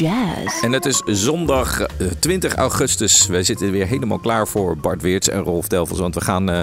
Jazz. 0.00 0.62
En 0.62 0.72
het 0.72 0.86
is 0.86 1.02
zondag 1.06 1.80
eh, 1.80 2.06
20 2.18 2.54
augustus. 2.54 3.26
Wij 3.26 3.42
zitten 3.42 3.70
weer 3.70 3.86
helemaal 3.86 4.18
klaar 4.18 4.48
voor 4.48 4.76
Bart 4.76 5.02
Weerts 5.02 5.28
en 5.28 5.40
Rolf 5.40 5.68
Delvels. 5.68 5.98
Want 5.98 6.14
we 6.14 6.20
gaan 6.20 6.50
eh, 6.50 6.60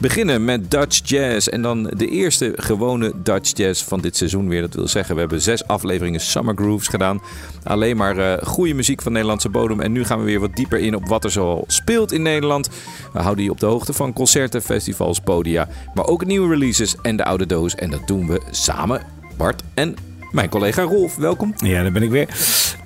beginnen 0.00 0.44
met 0.44 0.70
Dutch 0.70 1.00
Jazz. 1.08 1.46
En 1.46 1.62
dan 1.62 1.82
de 1.82 2.08
eerste 2.08 2.52
gewone 2.56 3.12
Dutch 3.22 3.56
Jazz 3.56 3.84
van 3.84 4.00
dit 4.00 4.16
seizoen 4.16 4.48
weer. 4.48 4.60
Dat 4.60 4.74
wil 4.74 4.88
zeggen, 4.88 5.14
we 5.14 5.20
hebben 5.20 5.40
zes 5.40 5.66
afleveringen 5.66 6.20
Summer 6.20 6.54
Grooves 6.54 6.88
gedaan. 6.88 7.22
Alleen 7.62 7.96
maar 7.96 8.18
eh, 8.18 8.46
goede 8.46 8.74
muziek 8.74 9.02
van 9.02 9.12
Nederlandse 9.12 9.48
bodem. 9.48 9.80
En 9.80 9.92
nu 9.92 10.04
gaan 10.04 10.18
we 10.18 10.24
weer 10.24 10.40
wat 10.40 10.56
dieper 10.56 10.78
in 10.78 10.94
op 10.94 11.08
wat 11.08 11.24
er 11.24 11.30
zoal 11.30 11.64
speelt 11.66 12.12
in 12.12 12.22
Nederland. 12.22 12.68
We 13.12 13.18
houden 13.18 13.44
je 13.44 13.50
op 13.50 13.60
de 13.60 13.66
hoogte 13.66 13.92
van 13.92 14.12
concerten, 14.12 14.62
festivals, 14.62 15.20
podia. 15.20 15.68
Maar 15.94 16.06
ook 16.06 16.24
nieuwe 16.24 16.48
releases 16.48 16.96
en 17.02 17.16
de 17.16 17.24
oude 17.24 17.46
doos. 17.46 17.74
En 17.74 17.90
dat 17.90 18.06
doen 18.06 18.26
we 18.26 18.40
samen, 18.50 19.02
Bart 19.36 19.62
en 19.74 19.96
mijn 20.32 20.48
collega 20.48 20.82
Rolf. 20.82 21.16
Welkom. 21.16 21.54
Ja, 21.56 21.82
daar 21.82 21.92
ben 21.92 22.02
ik 22.02 22.10
weer. 22.10 22.28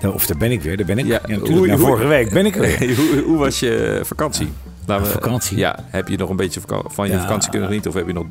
Nou, 0.01 0.15
Of 0.15 0.27
daar 0.27 0.37
ben 0.37 0.51
ik 0.51 0.63
weer, 0.63 0.77
daar 0.77 0.87
ben 0.87 0.99
ik. 0.99 1.07
Ja, 1.07 1.21
Ja, 1.27 1.37
hoe-. 1.39 1.49
Nou, 1.49 1.69
hoe- 1.71 1.79
vorige 1.79 2.07
week 2.07 2.31
ben 2.33 2.47
ik 2.47 2.55
er 2.55 2.61
weer. 2.61 2.97
hoe, 2.97 3.23
hoe 3.27 3.39
was 3.39 3.61
je 3.61 4.01
vakantie? 4.05 4.49
Laten 4.87 5.07
we- 5.07 5.11
Vakantie? 5.13 5.57
Ja, 5.59 5.79
heb 5.91 6.09
je 6.09 6.17
nog 6.17 6.31
een 6.31 6.37
beetje 6.37 6.61
van 6.87 7.07
je 7.07 7.13
Ja. 7.13 7.21
vakantie 7.21 7.51
kunnen 7.51 7.69
genieten? 7.69 7.91
Of 7.91 7.97
heb 7.97 8.07
je 8.07 8.13
nog 8.13 8.27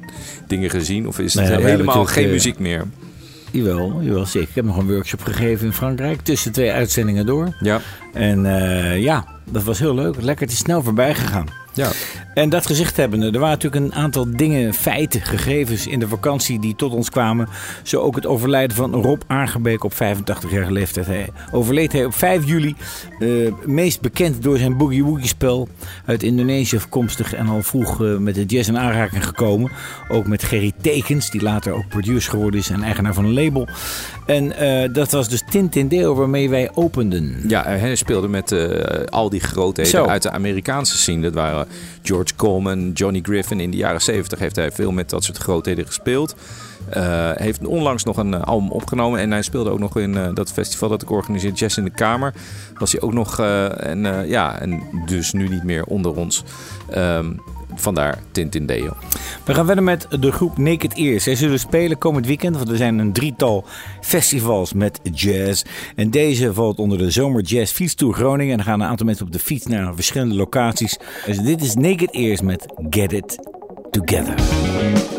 dingen 0.47 0.69
gezien? 0.69 1.07
Of 1.07 1.19
is 1.19 1.33
het 1.33 1.44
Nou 1.50 1.59
ja, 1.61 1.67
helemaal 1.67 2.06
geen 2.06 2.25
eh, 2.25 2.31
muziek 2.31 2.59
meer? 2.59 2.83
Jawel, 3.51 4.00
jawel, 4.01 4.25
zeker. 4.25 4.50
Ik 4.50 4.56
heb 4.56 4.65
nog 4.65 4.77
een 4.77 4.88
workshop 4.88 5.21
gegeven 5.23 5.65
in 5.65 5.73
Frankrijk. 5.73 6.21
Tussen 6.21 6.51
twee 6.51 6.71
uitzendingen 6.71 7.25
door. 7.25 7.55
Ja. 7.59 7.79
En 8.13 8.45
eh, 8.45 9.01
ja, 9.01 9.25
dat 9.51 9.63
was 9.63 9.79
heel 9.79 9.95
leuk. 9.95 10.21
Lekker 10.21 10.47
te 10.47 10.55
snel 10.55 10.83
voorbij 10.83 11.15
gegaan. 11.15 11.45
Ja. 11.79 11.91
En 12.33 12.49
dat 12.49 12.65
gezegd 12.65 12.97
hebbende, 12.97 13.25
er 13.25 13.39
waren 13.39 13.59
natuurlijk 13.59 13.85
een 13.85 13.93
aantal 13.93 14.25
dingen, 14.31 14.73
feiten, 14.73 15.21
gegevens 15.21 15.87
in 15.87 15.99
de 15.99 16.07
vakantie 16.07 16.59
die 16.59 16.75
tot 16.75 16.93
ons 16.93 17.09
kwamen. 17.09 17.47
Zo 17.83 17.99
ook 18.01 18.15
het 18.15 18.25
overlijden 18.25 18.75
van 18.75 18.93
Rob 18.93 19.21
Aangebeek 19.27 19.83
op 19.83 19.93
85-jarige 19.93 20.71
leeftijd. 20.71 21.05
Hij 21.05 21.29
overleed 21.51 21.91
hij 21.91 22.05
op 22.05 22.13
5 22.13 22.45
juli, 22.45 22.75
eh, 23.19 23.27
meest 23.65 24.01
bekend 24.01 24.43
door 24.43 24.57
zijn 24.57 24.77
Boogie 24.77 25.03
Woogie 25.03 25.27
spel. 25.27 25.67
Uit 26.05 26.23
Indonesië 26.23 26.75
afkomstig 26.75 27.33
en 27.33 27.47
al 27.47 27.61
vroeg 27.61 28.03
eh, 28.03 28.17
met 28.17 28.35
de 28.35 28.45
jazz 28.45 28.69
in 28.69 28.77
aanraking 28.77 29.25
gekomen. 29.25 29.71
Ook 30.07 30.27
met 30.27 30.43
Gerry 30.43 30.71
Tekens, 30.81 31.29
die 31.29 31.41
later 31.41 31.73
ook 31.73 31.87
producer 31.87 32.31
geworden 32.31 32.59
is 32.59 32.69
en 32.69 32.83
eigenaar 32.83 33.13
van 33.13 33.25
een 33.25 33.33
label. 33.33 33.67
En 34.25 34.57
eh, 34.57 34.93
dat 34.93 35.11
was 35.11 35.29
dus 35.29 35.43
Tintindeo 35.49 36.15
waarmee 36.15 36.49
wij 36.49 36.69
openden. 36.73 37.43
Ja, 37.47 37.63
hij 37.63 37.95
speelde 37.95 38.27
met 38.27 38.55
al 39.09 39.29
die 39.29 39.39
grootheden 39.39 39.91
Zo. 39.91 40.05
uit 40.05 40.21
de 40.21 40.31
Amerikaanse 40.31 40.97
scene. 40.97 41.21
Dat 41.21 41.33
waren 41.33 41.67
George 42.01 42.36
Coleman, 42.36 42.92
Johnny 42.92 43.19
Griffin. 43.21 43.60
In 43.60 43.71
de 43.71 43.77
jaren 43.77 44.01
70 44.01 44.39
heeft 44.39 44.56
hij 44.56 44.71
veel 44.71 44.92
met 44.92 45.10
dat 45.10 45.24
soort 45.24 45.38
grootheden 45.38 45.86
gespeeld. 45.86 46.36
Eh, 46.89 47.31
heeft 47.33 47.66
onlangs 47.66 48.04
nog 48.04 48.18
een 48.18 48.33
eh, 48.33 48.42
album 48.42 48.71
opgenomen. 48.71 49.19
En 49.19 49.31
hij 49.31 49.42
speelde 49.42 49.69
ook 49.69 49.80
nog 49.80 49.98
in 49.98 50.18
eh, 50.18 50.27
dat 50.33 50.51
festival 50.51 50.89
dat 50.89 51.01
ik 51.01 51.12
organiseer, 51.12 51.51
Jazz 51.51 51.77
in 51.77 51.83
de 51.83 51.89
Kamer. 51.89 52.33
Was 52.77 52.92
hij 52.92 53.01
ook 53.01 53.13
nog. 53.13 53.39
en, 53.39 54.27
ja, 54.27 54.60
en 54.60 54.81
dus 55.06 55.31
nu 55.31 55.48
niet 55.48 55.63
meer 55.63 55.83
onder 55.83 56.16
ons. 56.16 56.44
Ehm, 56.89 57.31
vandaar 57.79 58.19
Tintindeo. 58.31 58.93
We 59.45 59.53
gaan 59.53 59.65
verder 59.65 59.83
met 59.83 60.07
de 60.19 60.31
groep 60.31 60.57
Naked 60.57 60.93
Ears. 60.93 61.23
Zij 61.23 61.35
zullen 61.35 61.59
spelen 61.59 61.97
komend 61.97 62.25
weekend, 62.25 62.55
want 62.55 62.69
er 62.69 62.77
zijn 62.77 62.97
een 62.97 63.13
drietal 63.13 63.65
festivals 64.01 64.73
met 64.73 64.99
jazz. 65.13 65.63
En 65.95 66.09
deze 66.09 66.53
valt 66.53 66.79
onder 66.79 66.97
de 66.97 67.11
Zomer 67.11 67.41
Jazz 67.41 67.73
Fiets 67.73 67.95
Groningen. 67.97 68.51
En 68.51 68.57
dan 68.57 68.65
gaan 68.65 68.81
een 68.81 68.87
aantal 68.87 69.05
mensen 69.05 69.25
op 69.25 69.31
de 69.31 69.39
fiets 69.39 69.65
naar 69.65 69.95
verschillende 69.95 70.35
locaties. 70.35 70.97
Dus 71.25 71.39
dit 71.39 71.61
is 71.61 71.75
Naked 71.75 72.11
Ears 72.11 72.41
met 72.41 72.65
Get 72.89 73.13
It 73.13 73.37
Together. 73.89 75.19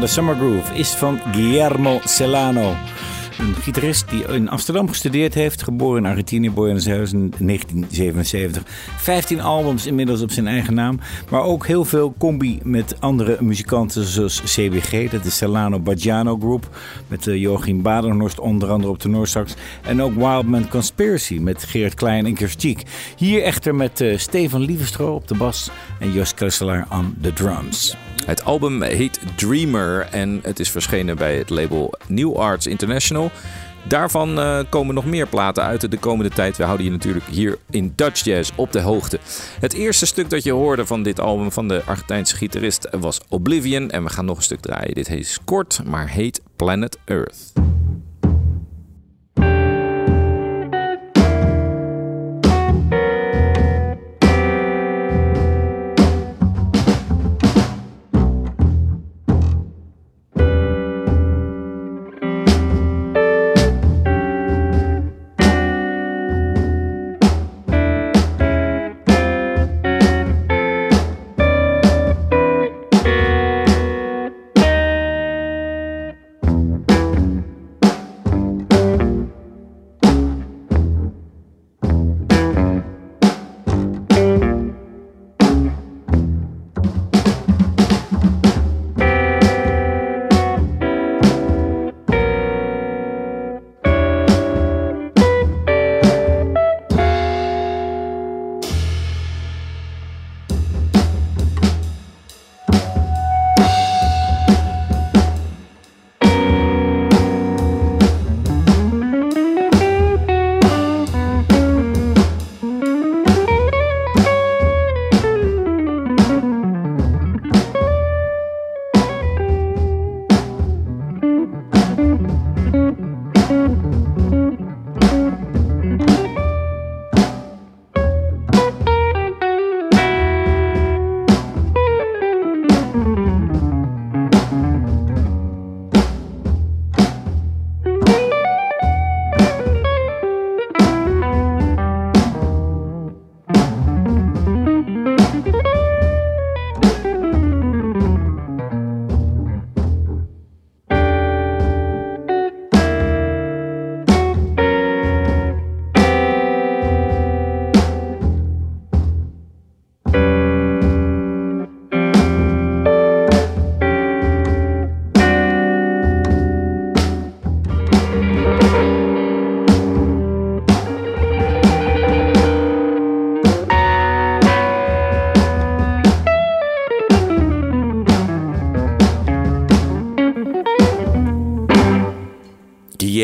De 0.00 0.06
Summer 0.06 0.34
Groove 0.34 0.74
is 0.74 0.90
van 0.90 1.20
Guillermo 1.32 2.00
Celano. 2.04 2.74
Een 3.38 3.54
gitarist 3.54 4.10
die 4.10 4.24
in 4.24 4.48
Amsterdam 4.48 4.88
gestudeerd 4.88 5.34
heeft. 5.34 5.62
Geboren 5.62 6.04
in 6.04 6.10
Argentinië, 6.10 6.50
Buenos 6.50 6.86
Aires 6.86 7.12
in 7.12 7.32
1977. 7.38 8.62
15 8.96 9.40
albums 9.40 9.86
inmiddels 9.86 10.22
op 10.22 10.30
zijn 10.30 10.46
eigen 10.46 10.74
naam. 10.74 11.00
Maar 11.30 11.42
ook 11.42 11.66
heel 11.66 11.84
veel 11.84 12.14
combi 12.18 12.60
met 12.62 13.00
andere 13.00 13.36
muzikanten 13.40 14.04
zoals 14.04 14.42
CBG. 14.42 15.10
Dat 15.10 15.24
is 15.24 15.36
Celano 15.36 15.78
Bajano 15.78 16.36
Group. 16.36 16.68
Met 17.08 17.26
uh, 17.26 17.36
Joachim 17.36 17.82
Badenhorst 17.82 18.38
onder 18.38 18.70
andere 18.70 18.92
op 18.92 19.00
de 19.00 19.08
Noorsax. 19.08 19.54
En 19.82 20.02
ook 20.02 20.14
Wildman 20.14 20.68
Conspiracy 20.68 21.38
met 21.38 21.64
Geert 21.64 21.94
Klein 21.94 22.26
en 22.26 22.34
Kerstiek. 22.34 22.82
Hier 23.16 23.42
echter 23.42 23.74
met 23.74 24.00
uh, 24.00 24.18
Stefan 24.18 24.60
Lievestro 24.60 25.14
op 25.14 25.28
de 25.28 25.36
bas 25.36 25.70
en 25.98 26.12
Jos 26.12 26.34
Kesselaar 26.34 26.86
aan 26.88 27.14
de 27.20 27.32
drums. 27.32 27.96
Het 28.26 28.44
album 28.44 28.82
heet 28.82 29.20
Dreamer 29.36 30.06
en 30.10 30.40
het 30.42 30.60
is 30.60 30.70
verschenen 30.70 31.16
bij 31.16 31.36
het 31.36 31.50
label 31.50 31.94
New 32.06 32.36
Arts 32.36 32.66
International. 32.66 33.30
Daarvan 33.88 34.38
uh, 34.38 34.60
komen 34.68 34.94
nog 34.94 35.04
meer 35.04 35.26
platen 35.26 35.62
uit 35.62 35.90
de 35.90 35.98
komende 35.98 36.30
tijd. 36.30 36.56
We 36.56 36.64
houden 36.64 36.86
je 36.86 36.92
natuurlijk 36.92 37.24
hier 37.24 37.58
in 37.70 37.92
Dutch 37.96 38.24
Jazz 38.24 38.50
op 38.54 38.72
de 38.72 38.80
hoogte. 38.80 39.18
Het 39.60 39.72
eerste 39.72 40.06
stuk 40.06 40.30
dat 40.30 40.42
je 40.42 40.52
hoorde 40.52 40.86
van 40.86 41.02
dit 41.02 41.20
album 41.20 41.52
van 41.52 41.68
de 41.68 41.82
Argentijnse 41.84 42.36
gitarist 42.36 42.88
was 42.90 43.20
Oblivion. 43.28 43.90
En 43.90 44.04
we 44.04 44.10
gaan 44.10 44.24
nog 44.24 44.36
een 44.36 44.42
stuk 44.42 44.60
draaien. 44.60 44.94
Dit 44.94 45.08
heet 45.08 45.38
kort, 45.44 45.80
maar 45.84 46.08
heet 46.08 46.40
Planet 46.56 46.98
Earth. 47.04 47.52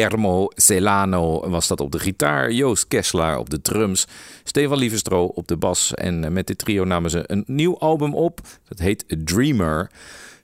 Guillermo 0.07 0.49
Celano 0.55 1.49
was 1.49 1.67
dat 1.69 1.81
op 1.81 1.93
de 1.93 1.99
gitaar, 1.99 2.53
Joost 2.53 2.89
Kesselaar 2.89 3.39
op 3.39 3.51
de 3.51 3.63
drums, 3.63 4.07
Stefan 4.45 4.79
Lievestro 4.79 5.25
op 5.25 5.49
de 5.49 5.57
bas. 5.57 5.95
En 5.95 6.25
eh, 6.25 6.31
met 6.31 6.47
dit 6.47 6.59
trio 6.59 6.85
namen 6.85 7.11
ze 7.11 7.25
een 7.27 7.45
nieuw 7.47 7.79
album 7.79 8.15
op, 8.15 8.41
dat 8.69 8.79
heet 8.79 9.05
Dreamer. 9.25 9.91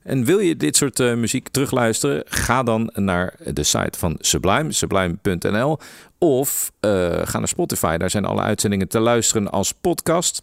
En 0.03 0.25
wil 0.25 0.39
je 0.39 0.57
dit 0.57 0.77
soort 0.77 1.01
uh, 1.01 1.15
muziek 1.15 1.49
terugluisteren? 1.49 2.23
Ga 2.27 2.63
dan 2.63 2.91
naar 2.95 3.35
de 3.53 3.63
site 3.63 3.99
van 3.99 4.17
Sublime, 4.21 4.73
sublime.nl. 4.73 5.79
Of 6.19 6.73
uh, 6.81 6.91
ga 7.25 7.39
naar 7.39 7.49
Spotify, 7.49 7.97
daar 7.97 8.11
zijn 8.11 8.25
alle 8.25 8.43
uitzendingen 8.43 8.89
te 8.89 9.01
luisteren 9.01 9.51
als 9.51 9.73
podcast. 9.73 10.43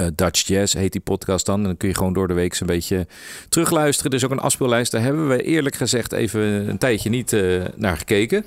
Uh, 0.00 0.06
Dutch 0.14 0.46
Jazz 0.46 0.74
heet 0.74 0.92
die 0.92 1.00
podcast 1.00 1.46
dan. 1.46 1.58
En 1.58 1.64
dan 1.64 1.76
kun 1.76 1.88
je 1.88 1.94
gewoon 1.94 2.12
door 2.12 2.28
de 2.28 2.34
week 2.34 2.60
een 2.60 2.66
beetje 2.66 3.06
terugluisteren. 3.48 4.10
Dus 4.10 4.24
ook 4.24 4.30
een 4.30 4.38
afspeellijst. 4.38 4.92
Daar 4.92 5.02
hebben 5.02 5.28
we 5.28 5.42
eerlijk 5.42 5.76
gezegd 5.76 6.12
even 6.12 6.68
een 6.68 6.78
tijdje 6.78 7.10
niet 7.10 7.32
uh, 7.32 7.64
naar 7.76 7.96
gekeken. 7.96 8.44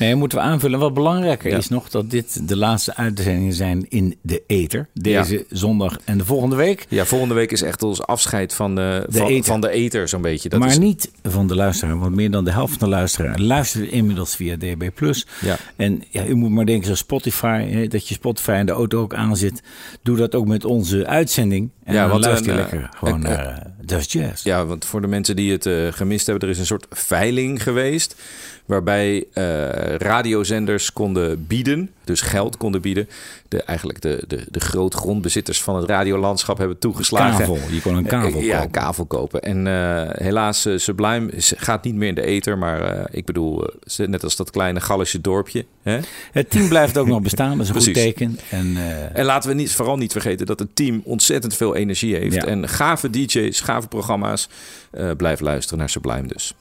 Nee, 0.00 0.14
moeten 0.14 0.38
we 0.38 0.44
aanvullen. 0.44 0.78
Wat 0.78 0.94
belangrijker 0.94 1.50
ja. 1.50 1.56
is 1.56 1.68
nog 1.68 1.88
dat 1.88 2.10
dit 2.10 2.48
de 2.48 2.56
laatste 2.56 2.96
uitzendingen 2.96 3.52
zijn 3.52 3.86
in 3.88 4.16
de 4.22 4.42
Eter. 4.46 4.88
Deze 4.94 5.34
ja. 5.34 5.44
zondag 5.48 5.96
en 6.04 6.18
de 6.18 6.24
volgende 6.24 6.56
week. 6.56 6.86
Ja, 6.88 7.04
volgende 7.04 7.34
week 7.34 7.52
is 7.52 7.62
echt 7.62 7.82
ons 7.82 8.02
afscheid 8.02 8.54
van 8.54 8.74
de, 8.74 9.06
de 9.08 9.18
van, 9.18 9.26
eter. 9.26 9.44
van 9.44 9.60
de 9.60 9.70
Eter 9.70 10.08
zo'n 10.08 10.22
beetje. 10.22 10.48
Dat 10.48 10.60
maar 10.60 10.68
is... 10.68 10.78
niet 10.78 11.10
van 11.22 11.46
de 11.46 11.54
luisteraar. 11.54 11.98
Want 11.98 12.14
meer 12.14 12.30
dan 12.30 12.44
de 12.44 12.50
helft 12.50 12.78
van 12.78 12.88
de 12.88 12.94
luisteraar 12.94 13.38
luistert 13.38 13.90
inmiddels 13.90 14.36
via 14.36 14.56
DB+. 14.56 14.90
Ja. 15.40 15.56
En 15.76 16.04
ja, 16.10 16.26
u 16.26 16.34
moet 16.34 16.50
maar 16.50 16.66
denken 16.66 16.86
zo 16.86 16.94
Spotify. 16.94 17.88
Dat 17.88 18.08
je 18.08 18.14
Spotify 18.14 18.56
in 18.60 18.66
de 18.66 18.72
auto 18.72 19.00
ook 19.00 19.14
aanzet. 19.14 19.62
Doe 20.02 20.16
dat 20.16 20.34
ook 20.34 20.46
met 20.46 20.64
onze 20.92 21.06
uitzending. 21.06 21.70
En 21.84 21.94
ja, 21.94 22.08
want 22.08 22.24
luister 22.24 22.46
je 22.46 22.52
uh, 22.52 22.56
lekker 22.56 22.90
gewoon 22.96 23.22
uh, 23.22 23.28
naar 23.28 24.00
Jazz. 24.06 24.44
Ja, 24.44 24.66
want 24.66 24.84
voor 24.84 25.00
de 25.00 25.06
mensen 25.06 25.36
die 25.36 25.52
het 25.52 25.94
gemist 25.94 26.26
hebben, 26.26 26.44
er 26.44 26.54
is 26.54 26.58
een 26.60 26.66
soort 26.66 26.86
veiling 26.90 27.62
geweest. 27.62 28.16
Waarbij 28.70 29.24
uh, 29.34 29.68
radiozenders 29.96 30.92
konden 30.92 31.46
bieden, 31.46 31.90
dus 32.04 32.20
geld 32.20 32.56
konden 32.56 32.80
bieden. 32.80 33.08
De, 33.48 33.62
eigenlijk 33.62 34.00
de, 34.00 34.24
de, 34.28 34.44
de 34.50 34.60
grootgrondbezitters 34.60 35.62
van 35.62 35.76
het 35.76 35.88
radiolandschap 35.88 36.58
hebben 36.58 36.78
toegeslagen. 36.78 37.38
Kavel, 37.38 37.58
je 37.70 37.80
kon 37.80 37.94
een 37.94 38.04
kavel 38.04 38.30
kopen. 38.30 38.46
Ja, 38.46 38.66
kavel 38.66 39.04
kopen. 39.04 39.42
En 39.42 39.66
uh, 39.66 40.02
helaas, 40.10 40.68
Sublime 40.76 41.30
gaat 41.36 41.84
niet 41.84 41.94
meer 41.94 42.08
in 42.08 42.14
de 42.14 42.22
ether. 42.22 42.58
Maar 42.58 43.08
ik 43.10 43.24
bedoel, 43.24 43.70
net 43.96 44.24
als 44.24 44.36
dat 44.36 44.50
kleine 44.50 44.80
Gallische 44.80 45.20
dorpje. 45.20 45.64
Hè? 45.82 45.98
Het 46.32 46.50
team 46.50 46.68
blijft 46.68 46.98
ook 46.98 47.06
nog 47.06 47.22
bestaan, 47.22 47.56
dat 47.58 47.60
is 47.60 47.68
een 47.68 47.82
goed 47.82 47.94
teken. 47.94 48.38
En, 48.50 48.76
en 49.12 49.24
laten 49.24 49.50
we 49.50 49.56
niet, 49.56 49.72
vooral 49.72 49.96
niet 49.96 50.12
vergeten 50.12 50.46
dat 50.46 50.58
het 50.58 50.76
team 50.76 51.00
ontzettend 51.04 51.56
veel 51.56 51.76
energie 51.76 52.16
heeft. 52.16 52.34
Ja. 52.34 52.44
En 52.44 52.68
gave 52.68 53.10
DJ's, 53.10 53.60
gave 53.60 53.88
programma's. 53.88 54.48
blijf 55.16 55.40
luisteren 55.40 55.78
naar 55.78 55.90
Sublime 55.90 56.26
dus. 56.26 56.54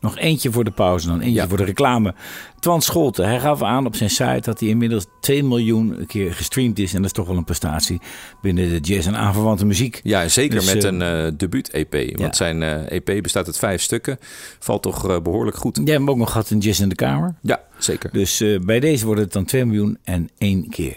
Nog 0.00 0.18
eentje 0.18 0.52
voor 0.52 0.64
de 0.64 0.70
pauze, 0.70 1.06
dan 1.06 1.20
eentje 1.20 1.40
ja. 1.40 1.48
voor 1.48 1.56
de 1.56 1.64
reclame. 1.64 2.14
Twan 2.58 2.82
Scholten, 2.82 3.24
hij 3.24 3.40
gaf 3.40 3.62
aan 3.62 3.86
op 3.86 3.96
zijn 3.96 4.10
site 4.10 4.40
dat 4.40 4.60
hij 4.60 4.68
inmiddels 4.68 5.06
2 5.20 5.44
miljoen 5.44 6.04
keer 6.06 6.34
gestreamd 6.34 6.78
is. 6.78 6.90
En 6.90 6.96
dat 6.96 7.06
is 7.06 7.12
toch 7.12 7.26
wel 7.26 7.36
een 7.36 7.44
prestatie 7.44 8.00
binnen 8.42 8.68
de 8.68 8.78
jazz 8.78 9.06
en 9.06 9.16
aanverwante 9.16 9.66
muziek. 9.66 10.00
Ja, 10.02 10.28
zeker 10.28 10.58
dus, 10.58 10.74
met 10.74 10.84
uh, 10.84 10.90
een 10.90 11.26
uh, 11.26 11.32
debuut-EP. 11.36 11.92
Want 11.92 12.18
ja. 12.18 12.32
zijn 12.32 12.62
uh, 12.62 12.90
EP 12.90 13.22
bestaat 13.22 13.46
uit 13.46 13.58
vijf 13.58 13.82
stukken. 13.82 14.18
Valt 14.58 14.82
toch 14.82 15.22
behoorlijk 15.22 15.56
goed. 15.56 15.76
Jij 15.76 15.84
hebt 15.84 15.98
hem 15.98 16.10
ook 16.10 16.16
nog 16.16 16.30
gehad 16.30 16.50
in 16.50 16.58
Jazz 16.58 16.80
in 16.80 16.88
de 16.88 16.94
Kamer. 16.94 17.34
Ja, 17.42 17.60
zeker. 17.78 18.10
Dus 18.12 18.44
bij 18.64 18.80
deze 18.80 19.06
wordt 19.06 19.20
het 19.20 19.32
dan 19.32 19.44
2 19.44 19.64
miljoen 19.64 19.98
en 20.02 20.28
één 20.38 20.68
keer. 20.68 20.96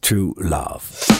True 0.00 0.32
Love. 0.34 1.18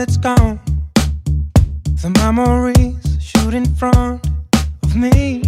It's 0.00 0.16
gone. 0.16 0.58
The 2.02 2.10
memories 2.20 3.18
shoot 3.20 3.52
in 3.52 3.66
front 3.74 4.26
of 4.82 4.96
me. 4.96 5.42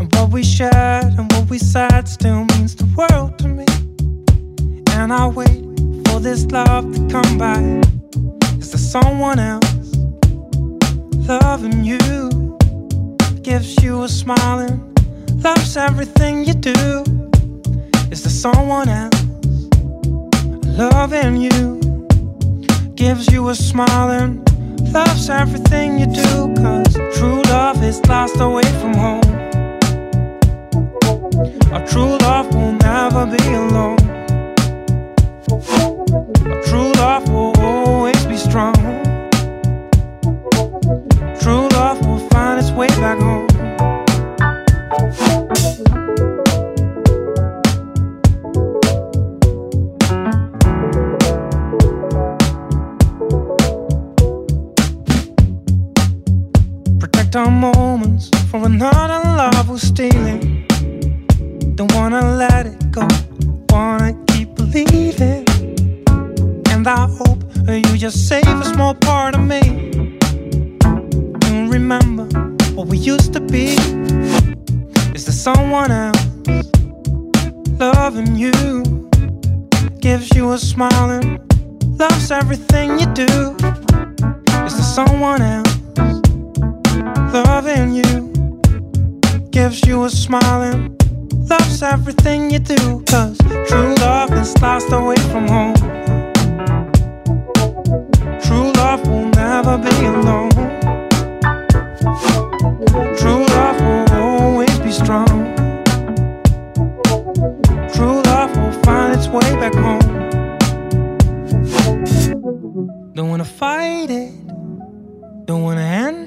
And 0.00 0.12
what 0.14 0.30
we 0.30 0.42
shared 0.42 1.12
and 1.18 1.30
what 1.32 1.48
we 1.48 1.58
said 1.58 2.08
still 2.08 2.44
means 2.46 2.74
the 2.74 2.86
world 2.96 3.38
to 3.38 3.48
me. 3.48 3.66
And 4.96 5.12
I 5.12 5.26
wait 5.28 5.62
for 6.08 6.18
this 6.20 6.46
love 6.46 6.92
to 6.94 7.00
come 7.08 7.38
back. 7.38 7.62
Is 8.58 8.72
there 8.72 8.78
someone 8.78 9.38
else 9.38 9.96
loving 11.28 11.84
you? 11.84 11.98
Gives 13.42 13.80
you 13.82 14.02
a 14.02 14.08
smile 14.08 14.58
and 14.60 15.44
loves 15.44 15.76
everything 15.76 16.44
you 16.44 16.54
do. 16.54 17.04
Is 18.10 18.22
there 18.24 18.36
someone 18.46 18.88
else 18.88 19.22
loving 20.76 21.36
you? 21.36 21.81
Gives 23.02 23.32
you 23.32 23.48
a 23.48 23.54
smile 23.56 24.12
and 24.12 24.48
loves 24.92 25.28
everything 25.28 25.98
you 25.98 26.06
do. 26.06 26.54
Cause 26.54 26.94
true 27.18 27.42
love 27.50 27.82
is 27.82 28.00
lost 28.06 28.38
away 28.38 28.62
from 28.80 28.94
home. 28.94 29.28
A 31.72 31.84
true 31.84 32.16
love 32.18 32.54
will 32.54 32.74
never 32.74 33.26
be 33.26 33.42
alone. 33.54 33.98
A 36.46 36.62
true 36.64 36.92
love 36.92 37.28
will 37.28 37.52
always 37.58 38.24
be 38.26 38.36
strong. 38.36 38.76
True 41.40 41.66
love 41.70 42.06
will 42.06 42.28
find 42.28 42.60
its 42.60 42.70
way 42.70 42.86
back 42.86 43.18
home. 43.18 43.41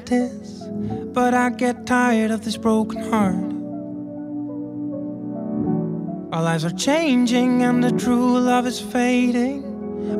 But 0.07 1.33
I 1.33 1.49
get 1.49 1.85
tired 1.87 2.29
of 2.29 2.45
this 2.45 2.57
broken 2.57 3.01
heart. 3.09 3.35
Our 6.31 6.43
lives 6.43 6.63
are 6.63 6.71
changing 6.71 7.63
and 7.63 7.83
the 7.83 7.91
true 7.91 8.39
love 8.39 8.67
is 8.67 8.79
fading. 8.79 9.63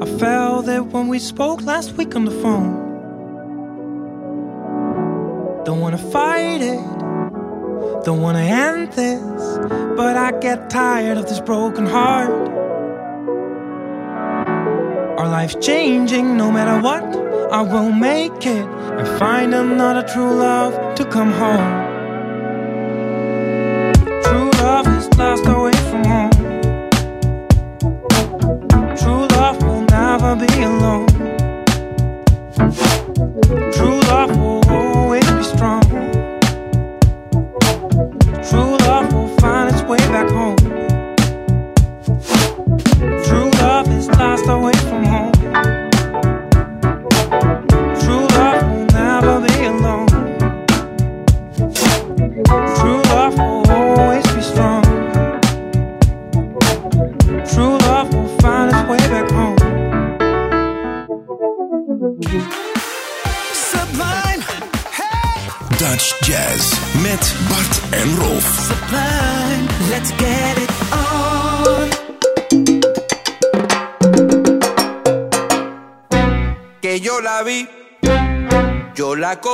I 0.02 0.06
felt 0.18 0.68
it 0.68 0.86
when 0.88 1.08
we 1.08 1.20
spoke 1.20 1.62
last 1.62 1.94
week 1.94 2.16
on 2.16 2.26
the 2.26 2.32
phone. 2.32 2.84
Don't 5.66 5.82
wanna 5.82 5.98
fight 5.98 6.62
it, 6.62 6.84
don't 8.04 8.22
wanna 8.22 8.40
end 8.40 8.94
this, 8.94 9.58
but 9.96 10.18
I 10.18 10.32
get 10.40 10.70
tired 10.70 11.18
of 11.18 11.28
this 11.28 11.40
broken 11.40 11.86
heart. 11.86 12.32
Our 15.20 15.28
life's 15.28 15.56
changing 15.56 16.38
no 16.38 16.52
matter 16.52 16.82
what, 16.82 17.04
I 17.52 17.62
will 17.62 17.92
make 17.92 18.46
it 18.46 18.66
and 18.66 19.08
find 19.20 19.54
another 19.54 20.08
true 20.08 20.34
love 20.34 20.96
to 20.96 21.06
come 21.06 21.32
home. 21.32 21.85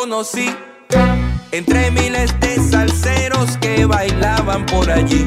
Conocí 0.02 0.50
entre 1.52 1.92
miles 1.92 2.34
de 2.40 2.56
salseros 2.72 3.56
que 3.58 3.86
bailaban 3.86 4.66
por 4.66 4.90
allí. 4.90 5.24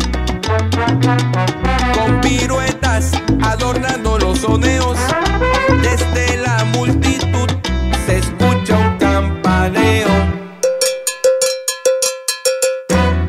Con 1.96 2.20
piruetas 2.20 3.12
adornando 3.40 4.18
los 4.18 4.40
soneos, 4.40 4.98
desde 5.80 6.38
la 6.38 6.64
multitud 6.72 7.48
se 8.04 8.18
escucha 8.18 8.76
un 8.76 8.98
campaneo. 8.98 10.08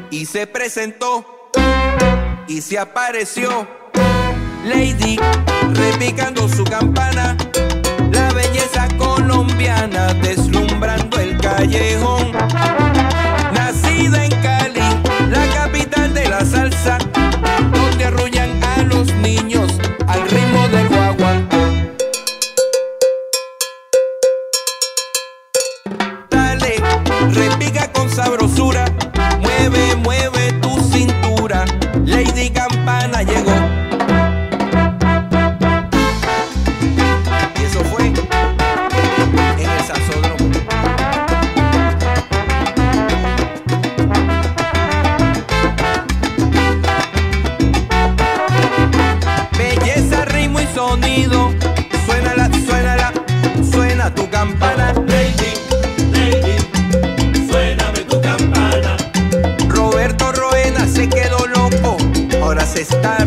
Y 0.10 0.26
se 0.26 0.48
presentó 0.48 1.52
y 2.48 2.60
se 2.60 2.80
apareció 2.80 3.68
Lady 4.66 5.20
repicando 5.76 6.50
su 6.50 6.64
campana 6.64 7.38
la 8.16 8.32
belleza 8.32 8.88
colombiana 8.98 10.14
deslumbrando 10.16 11.20
el 11.20 11.38
callejón. 11.38 12.32
Nacida 13.54 14.26
en 14.26 14.32
Cali, 14.42 14.90
la 15.30 15.46
capital 15.54 16.14
de 16.14 16.28
la 16.30 16.46
salsa, 16.46 16.98
donde 17.74 18.06
arrullan 18.06 18.52
a 18.64 18.84
los 18.84 19.14
niños 19.16 19.70
al 20.08 20.22
ritmo 20.30 20.68
del 20.70 20.88
guaguancó. 20.88 21.64
Dale, 26.30 26.76
repica 27.32 27.92
con 27.92 28.10
sabrosura, 28.10 28.86
mueve, 29.42 29.96
mueve 29.98 30.54
tu 30.62 30.72
cintura. 30.92 31.66
Lady 32.06 32.50
Campana 32.50 33.24
llegó. 33.24 33.95
Está 62.78 63.26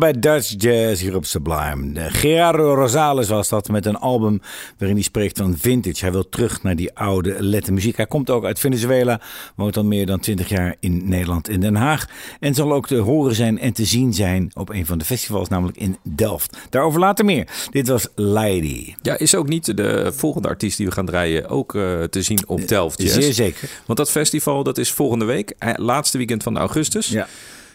bij 0.00 0.12
Dutch 0.20 0.54
Jazz 0.56 1.02
hier 1.02 1.16
op 1.16 1.24
Sublime. 1.24 1.92
De 1.92 2.10
Gerardo 2.10 2.74
Rosales 2.74 3.28
was 3.28 3.48
dat 3.48 3.68
met 3.68 3.86
een 3.86 3.96
album 3.96 4.40
waarin 4.78 4.96
hij 4.96 5.06
spreekt 5.06 5.38
van 5.38 5.56
vintage. 5.58 6.00
Hij 6.00 6.12
wil 6.12 6.28
terug 6.28 6.62
naar 6.62 6.76
die 6.76 6.94
oude 6.94 7.36
lette 7.38 7.72
muziek. 7.72 7.96
Hij 7.96 8.06
komt 8.06 8.30
ook 8.30 8.44
uit 8.44 8.58
Venezuela, 8.58 9.20
woont 9.56 9.76
al 9.76 9.84
meer 9.84 10.06
dan 10.06 10.20
20 10.20 10.48
jaar 10.48 10.76
in 10.80 11.08
Nederland 11.08 11.48
in 11.48 11.60
Den 11.60 11.74
Haag. 11.74 12.06
En 12.40 12.54
zal 12.54 12.72
ook 12.72 12.86
te 12.86 12.96
horen 12.96 13.34
zijn 13.34 13.58
en 13.58 13.72
te 13.72 13.84
zien 13.84 14.14
zijn 14.14 14.50
op 14.54 14.68
een 14.68 14.86
van 14.86 14.98
de 14.98 15.04
festivals, 15.04 15.48
namelijk 15.48 15.78
in 15.78 15.96
Delft. 16.02 16.56
Daarover 16.70 17.00
later 17.00 17.24
meer. 17.24 17.48
Dit 17.70 17.88
was 17.88 18.08
Lady. 18.14 18.94
Ja, 19.02 19.18
is 19.18 19.34
ook 19.34 19.48
niet 19.48 19.76
de 19.76 20.12
volgende 20.14 20.48
artiest 20.48 20.76
die 20.76 20.86
we 20.86 20.92
gaan 20.92 21.06
draaien 21.06 21.48
ook 21.48 21.74
eh, 21.74 22.02
te 22.02 22.22
zien 22.22 22.38
op 22.46 22.68
Delft 22.68 23.02
Jazz? 23.02 23.14
Zeer 23.14 23.32
zeker. 23.32 23.68
Want 23.86 23.98
dat 23.98 24.10
festival 24.10 24.62
dat 24.62 24.78
is 24.78 24.92
volgende 24.92 25.24
week, 25.24 25.54
eh, 25.58 25.72
laatste 25.76 26.18
weekend 26.18 26.42
van 26.42 26.58
augustus. 26.58 27.08
Ja. 27.08 27.28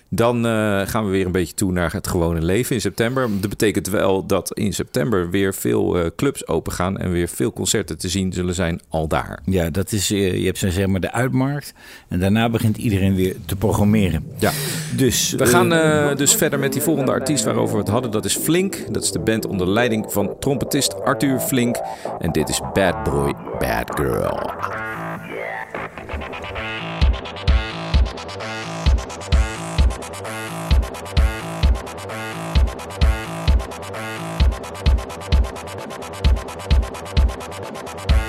Dan 0.10 0.46
eh, 0.46 0.82
gaan 0.86 1.06
we 1.06 1.12
weer 1.12 1.26
een 1.26 1.32
beetje 1.32 1.54
toe 1.54 1.72
naar 1.72 1.94
het 1.94 2.08
gewone 2.08 2.42
leven 2.42 2.76
in 2.76 2.82
september. 2.82 3.30
Dat 3.40 3.50
betekent 3.50 3.88
wel 3.88 4.26
dat 4.26 4.54
in 4.54 4.74
september 4.74 5.30
weer 5.30 5.54
veel 5.54 5.98
eh, 5.98 6.06
clubs 6.16 6.48
open 6.48 6.72
gaan 6.74 6.98
en 6.98 7.12
weer 7.12 7.28
veel 7.28 7.54
concerten 7.54 7.98
te 7.98 8.10
zien 8.10 8.34
zullen 8.34 8.56
zijn 8.56 8.82
al 8.90 9.08
daar. 9.08 9.40
Ja, 9.46 9.70
dat 9.70 9.92
is, 9.92 10.12
eh, 10.12 10.38
je 10.38 10.46
hebt 10.46 10.58
zo 10.58 10.70
zeg 10.70 10.88
maar 10.88 11.00
de 11.00 11.12
uitmarkt. 11.12 11.74
En 12.08 12.20
daarna 12.20 12.50
begint 12.50 12.78
iedereen 12.78 13.16
weer 13.16 13.36
te 13.46 13.56
programmeren. 13.56 14.26
Ja. 14.38 14.52
Dus 14.96 15.32
We 15.32 15.46
gaan 15.46 15.70
dus 16.18 16.36
verder 16.36 16.60
met 16.60 16.74
die 16.74 16.82
volgende 16.82 17.12
artiest 17.12 17.44
waarover 17.44 17.76
we 17.76 17.82
het 17.82 17.90
hadden. 17.90 18.12
Dat 18.12 18.26
is 18.26 18.36
Flink. 18.36 18.94
Dat 18.94 19.04
is 19.04 19.12
de 19.12 19.20
band 19.20 19.48
onder 19.48 19.68
leiding 19.68 20.12
van 20.12 20.36
trompetist 20.40 21.02
Arthur 21.02 21.40
Flink. 21.40 21.78
En 22.20 22.32
dit 22.32 22.50
is 22.50 22.62
Bad 22.74 23.04
Boy, 23.04 23.34
Bad 23.60 24.00
Girl. 24.00 24.75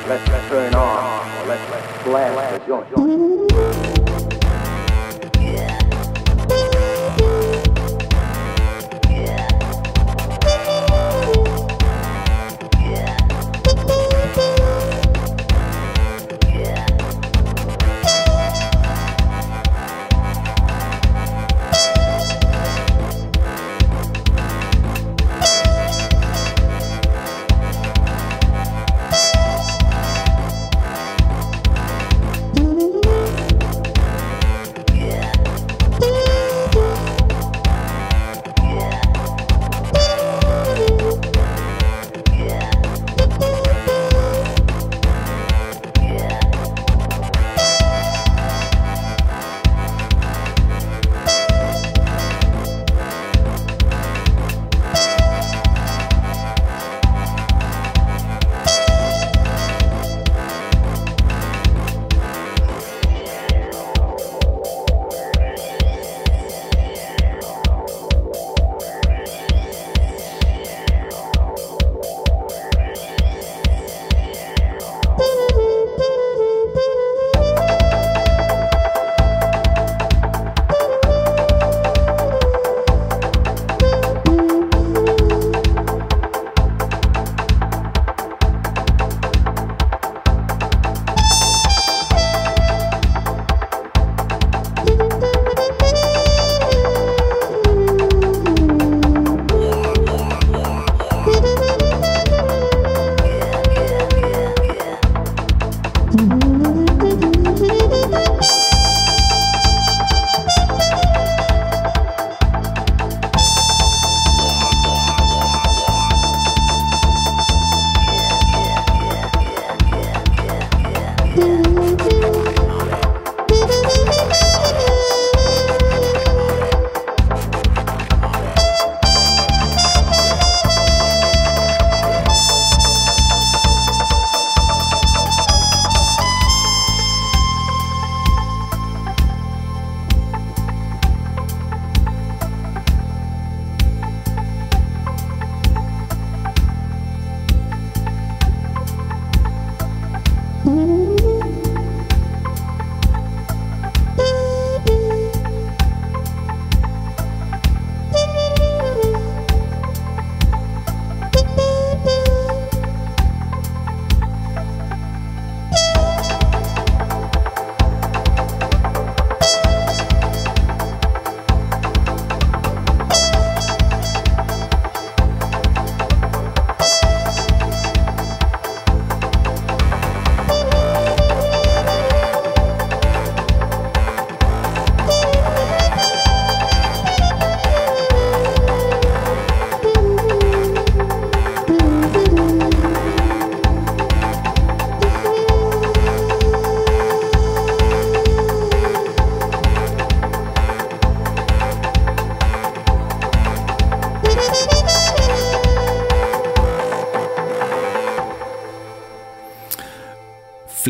Let's, 0.08 0.28
let's 0.28 0.48
turn 0.48 0.72
on, 0.72 1.48
let's, 1.48 1.68
let's 1.68 2.04
blast 2.04 2.68
the 2.68 2.86
joint. 2.94 3.95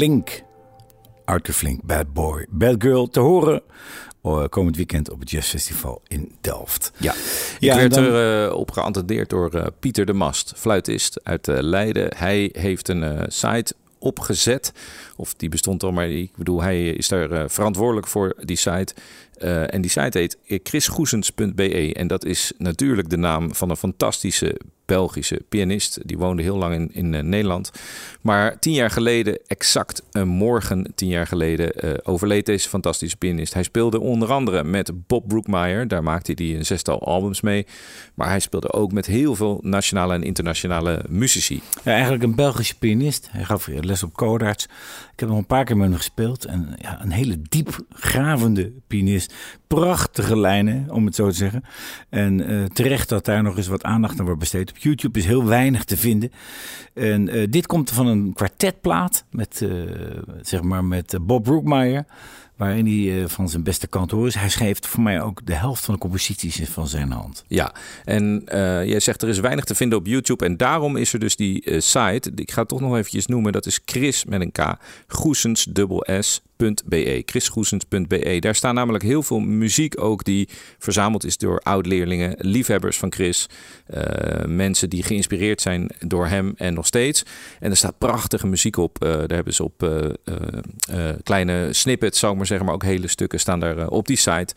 Flink. 0.01 0.43
Arthur 1.25 1.55
Flink, 1.55 1.81
Bad 1.85 2.13
Boy, 2.13 2.47
Bad 2.51 2.75
Girl 2.79 3.09
te 3.09 3.21
horen. 3.21 3.63
eh, 4.23 4.45
komend 4.49 4.77
weekend 4.77 5.11
op 5.11 5.21
het 5.21 5.31
Jazzfestival 5.31 6.03
in 6.09 6.33
Delft. 6.41 6.93
Ja, 6.97 7.13
ik 7.13 7.19
Ja, 7.59 7.77
werd 7.77 7.95
dan- 7.95 8.05
er 8.05 8.47
eh, 8.49 8.55
op 8.55 8.71
geattendeerd 8.71 9.29
door 9.31 9.51
eh, 9.55 9.67
Pieter 9.81 10.07
de 10.07 10.13
Mast, 10.13 10.53
fluitist 10.57 11.21
uit 11.25 11.47
Leiden. 11.47 12.13
Hij 12.17 12.51
heeft 12.53 12.89
een 12.89 13.25
site 13.33 13.75
opgezet, 13.99 14.73
of 15.17 15.35
die 15.35 15.49
bestond 15.49 15.83
al, 15.83 15.93
maar 15.93 16.09
ik 16.09 16.37
bedoel, 16.37 16.63
hij 16.63 16.89
is 16.89 17.09
daar 17.09 17.51
verantwoordelijk 17.51 18.07
voor 18.07 18.35
die 18.41 18.57
site. 18.57 18.95
En 19.71 19.81
die 19.81 19.91
site 19.91 20.19
heet 20.19 20.39
chrisgoesens.be 20.63 21.95
en 21.95 22.07
dat 22.07 22.25
is 22.25 22.53
natuurlijk 22.59 23.09
de 23.11 23.17
naam 23.17 23.55
van 23.55 23.71
een 23.71 23.77
fantastische 23.77 24.61
Belgische 24.87 25.41
pianist. 25.49 25.99
Die 26.05 26.19
woonde 26.19 26.43
heel 26.43 26.57
lang 26.57 26.75
in, 26.75 26.91
in 26.93 27.15
eh, 27.15 27.23
Nederland. 27.23 27.73
Maar 28.21 28.59
tien 28.59 28.73
jaar 28.73 28.91
geleden, 28.91 29.39
exact 29.47 30.03
een 30.13 30.29
morgen 30.29 30.93
tien 30.95 31.09
jaar 31.09 31.27
geleden, 31.27 31.73
eh, 31.73 31.91
overleed 32.03 32.47
deze 32.47 32.69
fantastische 32.69 33.17
pianist. 33.17 33.55
Hij 33.55 33.63
speelde 33.63 34.01
onder 34.01 34.33
andere 34.33 34.65
met 34.65 35.07
Bob 35.07 35.29
Brookmeyer. 35.29 35.89
Daar 35.89 36.03
maakte 36.03 36.33
hij 36.35 36.57
een 36.57 36.67
zestal 36.67 37.07
albums 37.07 37.41
mee. 37.41 37.67
Maar 38.15 38.29
hij 38.29 38.41
speelde 38.41 38.73
ook 38.73 38.93
met 38.93 39.07
heel 39.07 39.35
veel 39.35 39.59
nationale 39.63 40.15
en 40.15 40.23
internationale 40.23 41.05
muzici. 41.09 41.63
Ja, 41.85 41.93
eigenlijk 41.93 42.23
een 42.23 42.35
Belgische 42.35 42.79
pianist. 42.79 43.29
Hij 43.31 43.45
gaf 43.45 43.67
les 43.67 44.03
op 44.03 44.13
Codarts. 44.13 44.65
Ik 45.13 45.21
heb 45.23 45.29
nog 45.29 45.39
een 45.39 45.47
paar 45.47 45.65
keer 45.65 45.77
met 45.77 45.89
hem 45.89 45.97
gespeeld. 45.97 46.45
En 46.45 46.75
ja, 46.79 47.03
een 47.03 47.11
hele 47.11 47.43
diep 47.49 47.85
gravende 47.91 48.73
pianist. 48.87 49.35
Prachtige 49.67 50.39
lijnen, 50.39 50.91
om 50.91 51.07
het 51.07 51.15
zo 51.15 51.29
te 51.29 51.37
zeggen. 51.37 51.65
En 52.09 52.47
eh, 52.47 52.65
terecht 52.65 53.09
dat 53.09 53.25
daar 53.25 53.43
nog 53.43 53.57
eens 53.57 53.67
wat 53.67 53.83
aandacht 53.83 54.19
aan 54.19 54.25
wordt 54.25 54.41
besteed. 54.41 54.73
Op 54.77 54.83
YouTube 54.83 55.19
is 55.19 55.25
heel 55.25 55.45
weinig 55.45 55.85
te 55.85 55.97
vinden. 55.97 56.33
En 56.95 57.29
eh, 57.29 57.47
dit 57.51 57.67
komt 57.67 57.91
van 57.91 58.07
een 58.07 58.33
kwartetplaat 58.33 59.25
met, 59.31 59.63
eh, 59.63 59.71
zeg 60.43 60.63
maar 60.63 60.85
met 60.85 61.15
eh, 61.15 61.21
Bob 61.21 61.45
Brookmeyer. 61.45 62.05
Waarin 62.57 62.87
hij 62.87 63.29
van 63.29 63.49
zijn 63.49 63.63
beste 63.63 63.87
kant 63.87 64.11
hoort. 64.11 64.35
Hij 64.35 64.49
schreef 64.49 64.79
voor 64.87 65.03
mij 65.03 65.23
ook 65.23 65.47
de 65.47 65.55
helft 65.55 65.85
van 65.85 65.95
de 65.95 66.01
composities 66.01 66.61
is 66.61 66.69
van 66.69 66.89
zijn 66.89 67.11
hand. 67.11 67.45
Ja, 67.47 67.75
en 68.05 68.43
jij 68.87 69.01
zegt 69.01 69.23
er 69.23 69.29
is 69.29 69.39
weinig 69.39 69.65
te 69.65 69.75
vinden 69.75 69.99
op 69.99 70.07
YouTube. 70.07 70.45
En 70.45 70.57
daarom 70.57 70.97
is 70.97 71.13
er 71.13 71.19
dus 71.19 71.37
die 71.37 71.81
site. 71.81 72.33
Ik 72.35 72.51
ga 72.51 72.61
het 72.61 72.69
toch 72.69 72.81
nog 72.81 72.97
eventjes 72.97 73.27
noemen. 73.27 73.53
Dat 73.53 73.67
is 73.67 73.81
Chris 73.85 74.25
met 74.25 74.41
een 74.41 74.53
K. 74.53 74.77
Goesens, 75.07 75.65
dubbel 75.65 76.07
S. 76.21 76.43
.be, 76.57 77.23
chrisgoesens.be. 77.27 78.37
Daar 78.41 78.55
staan 78.55 78.75
namelijk 78.75 79.05
heel 79.05 79.23
veel 79.23 79.39
muziek 79.39 80.03
ook 80.03 80.25
die 80.25 80.49
verzameld 80.79 81.25
is 81.25 81.37
door 81.37 81.61
oud-leerlingen, 81.61 82.35
liefhebbers 82.39 82.99
van 82.99 83.13
Chris, 83.13 83.49
eh, 83.87 84.45
mensen 84.45 84.91
die 84.91 85.03
geïnspireerd 85.03 85.61
zijn 85.61 85.91
door 85.99 86.27
hem 86.27 86.55
en 86.57 86.75
nog 86.75 86.87
steeds. 86.87 87.25
En 87.61 87.71
er 87.71 87.77
staat 87.77 87.99
prachtige 87.99 88.47
muziek 88.47 88.77
op. 88.77 89.03
Eh, 89.03 89.11
daar 89.11 89.35
hebben 89.35 89.55
ze 89.55 89.63
op 89.63 89.83
eh, 89.83 91.09
kleine 91.23 91.73
snippets, 91.73 92.19
zou 92.19 92.37
maar 92.37 92.47
zeggen, 92.47 92.67
maar 92.67 92.75
ook 92.75 92.83
hele 92.83 93.09
stukken 93.09 93.41
staan 93.41 93.61
daar 93.61 93.89
op 93.89 94.07
die 94.07 94.17
site. 94.17 94.55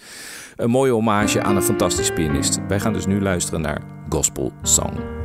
Een 0.56 0.70
mooie 0.70 0.92
hommage 0.92 1.42
aan 1.42 1.56
een 1.56 1.64
fantastische 1.64 2.14
pianist. 2.14 2.60
Wij 2.68 2.80
gaan 2.80 2.94
dus 2.94 3.06
nu 3.06 3.22
luisteren 3.22 3.62
naar 3.62 3.82
Gospel 4.10 4.54
Song. 4.64 5.19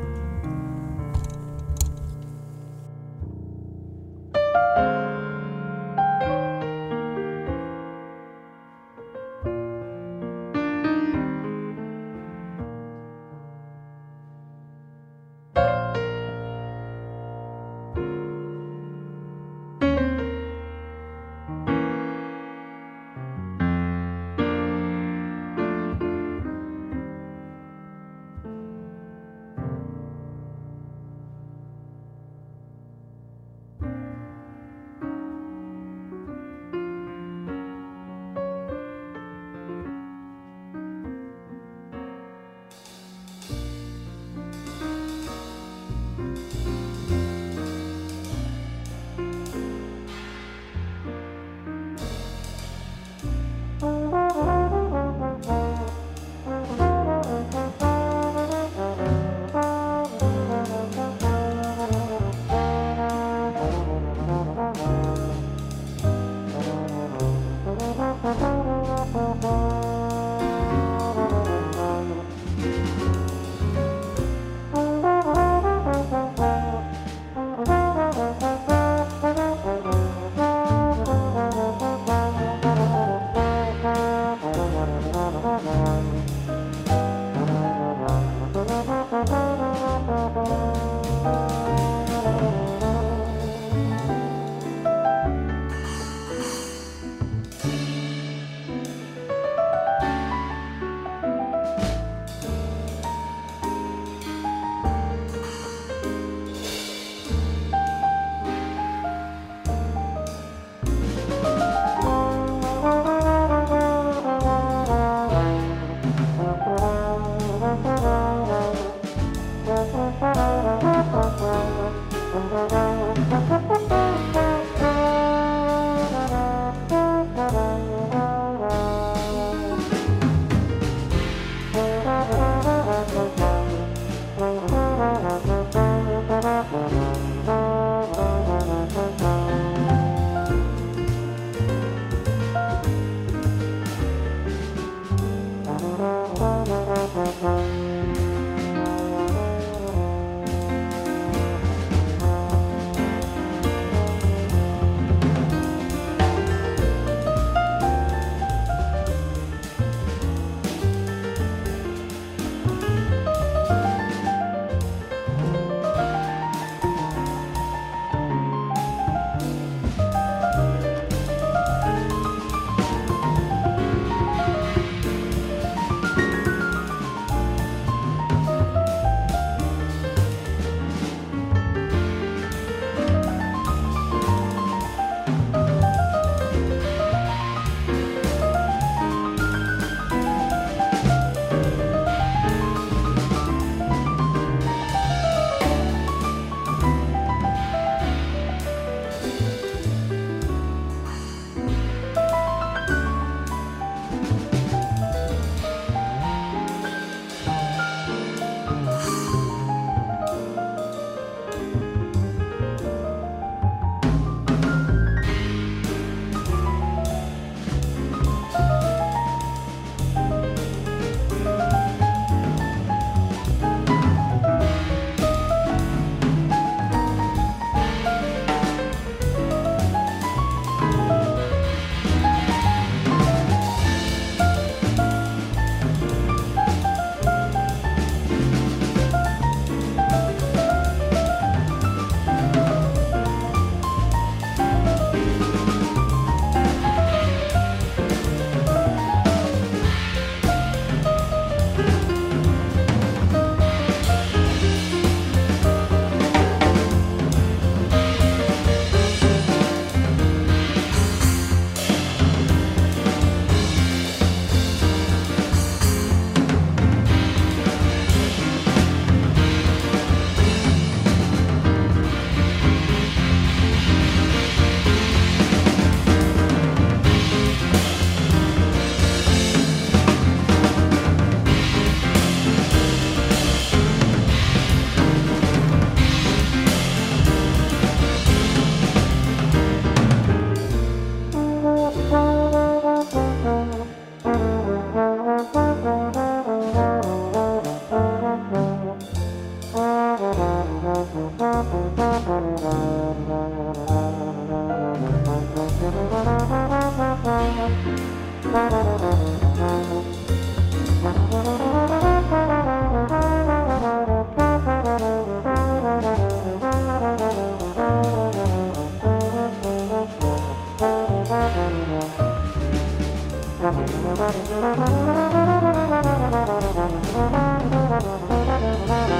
Thank 323.64 323.88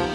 you. 0.09 0.14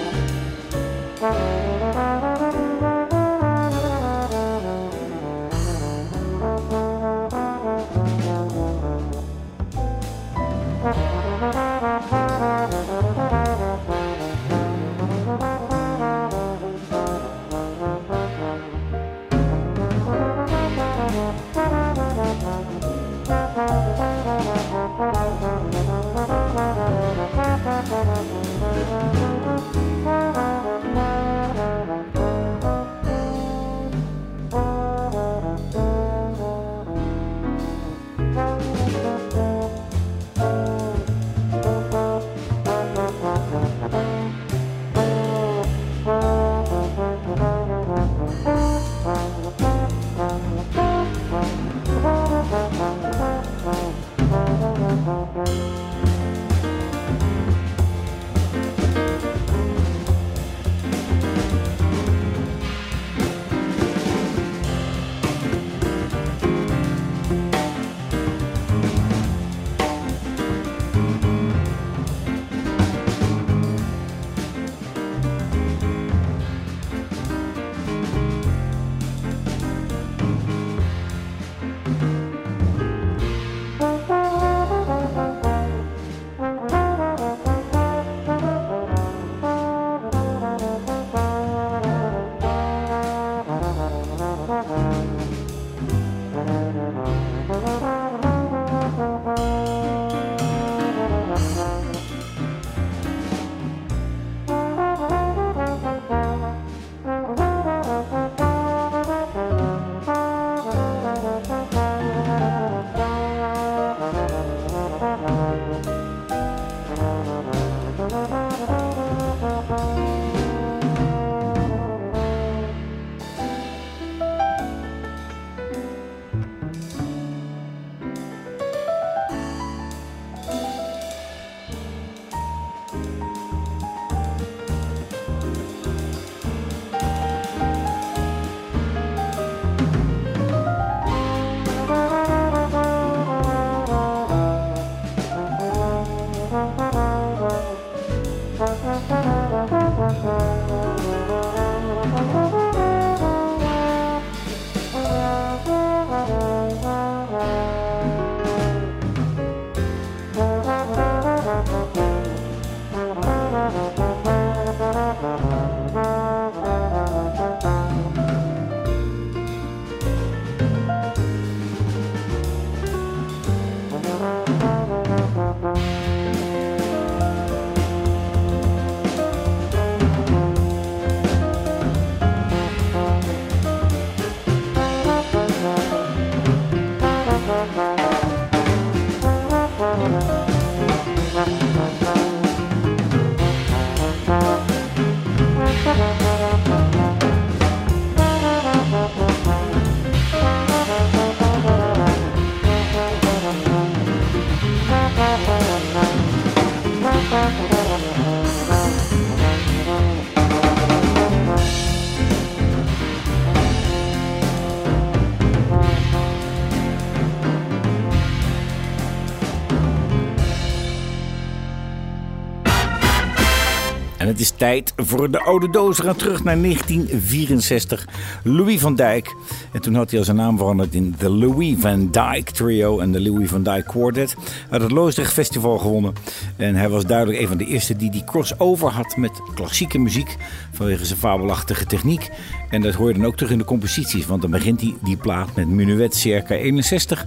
Het 224.40 224.48
is 224.52 224.58
tijd 224.58 224.94
voor 224.96 225.32
de 225.32 225.40
oude 225.40 225.70
doos. 225.70 225.98
We 225.98 226.04
gaan 226.04 226.16
terug 226.16 226.44
naar 226.44 226.62
1964. 226.62 228.08
Louis 228.44 228.80
van 228.80 228.96
Dijk. 228.96 229.36
En 229.72 229.82
toen 229.82 229.96
had 229.96 230.10
hij 230.10 230.20
al 230.20 230.26
zijn 230.26 230.38
naam 230.38 230.58
veranderd 230.58 230.94
in 230.94 231.16
de 231.18 231.30
Louis 231.30 231.76
van 231.80 232.12
Dijk 232.12 232.50
Trio 232.50 233.00
en 233.00 233.12
de 233.12 233.22
Louis 233.22 233.50
van 233.50 233.64
Dijk 233.64 233.86
Quartet. 233.86 234.36
Had 234.70 234.82
het 234.82 234.92
Loosdrecht 234.92 235.34
Festival 235.34 235.78
gewonnen. 235.78 236.14
En 236.56 236.76
hij 236.76 236.90
was 236.90 237.06
duidelijk 237.06 237.40
een 237.40 237.48
van 237.48 237.58
de 237.58 237.66
eerste 237.66 237.96
die 237.96 238.12
die 238.12 238.24
crossover 238.24 238.90
had 238.90 239.18
met 239.18 239.42
klassieke 239.54 239.98
muziek. 239.98 240.36
Vanwege 240.72 241.06
zijn 241.06 241.20
fabelachtige 241.20 241.86
techniek. 241.86 242.30
En 242.70 242.82
dat 242.82 242.94
hoor 242.94 243.08
je 243.08 243.14
dan 243.14 243.26
ook 243.26 243.36
terug 243.36 243.52
in 243.52 243.58
de 243.58 243.64
composities. 243.64 244.26
Want 244.26 244.42
dan 244.42 244.52
begint 244.52 244.82
hij 244.82 244.96
die 245.04 245.18
plaat 245.18 245.56
met 245.56 245.68
Minuet 245.68 246.16
circa 246.16 246.56
61. 246.56 247.26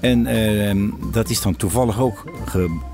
En 0.00 0.26
eh, 0.26 0.76
dat 1.12 1.30
is 1.30 1.42
dan 1.42 1.56
toevallig 1.56 2.00
ook, 2.00 2.24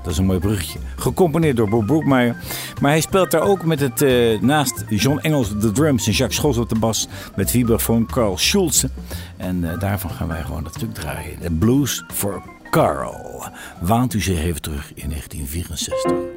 dat 0.03 0.11
is 0.11 0.17
een 0.17 0.25
mooi 0.25 0.39
bruggetje, 0.39 0.79
gecomponeerd 0.95 1.55
door 1.55 1.69
Bob 1.69 1.85
Broekmeyer. 1.85 2.35
Maar 2.81 2.91
hij 2.91 3.01
speelt 3.01 3.31
daar 3.31 3.41
ook 3.41 3.56
met 3.65 3.79
het, 3.79 4.01
eh, 4.01 4.41
naast 4.41 4.83
John 4.89 5.17
Engels 5.17 5.51
op 5.51 5.61
de 5.61 5.71
drums 5.71 6.07
en 6.07 6.11
Jacques 6.11 6.37
Scholz 6.37 6.57
op 6.57 6.69
de 6.69 6.79
bas. 6.79 7.07
Met 7.35 7.51
vibrafoon 7.51 8.05
Carl 8.05 8.37
Schulze. 8.37 8.89
En 9.37 9.71
eh, 9.71 9.79
daarvan 9.79 10.11
gaan 10.11 10.27
wij 10.27 10.43
gewoon 10.43 10.63
dat 10.63 10.73
stuk 10.73 10.93
draaien. 10.93 11.39
De 11.41 11.51
Blues 11.51 12.03
for 12.13 12.43
Carl. 12.69 13.43
Waant 13.79 14.13
u 14.13 14.21
zich 14.21 14.39
even 14.39 14.61
terug 14.61 14.91
in 14.93 15.09
1964. 15.09 16.36